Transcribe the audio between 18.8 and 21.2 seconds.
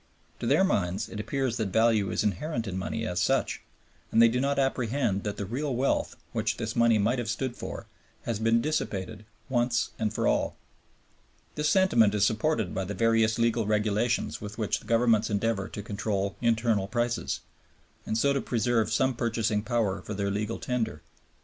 some purchasing power for their legal tender.